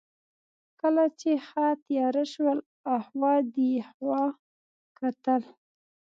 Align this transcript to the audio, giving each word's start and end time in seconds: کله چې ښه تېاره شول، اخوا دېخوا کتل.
کله 0.81 1.03
چې 1.19 1.31
ښه 1.47 1.65
تېاره 1.85 2.23
شول، 2.33 2.59
اخوا 2.95 3.33
دېخوا 3.55 4.23
کتل. 4.99 5.41